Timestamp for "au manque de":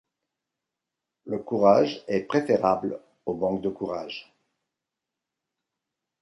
3.27-3.69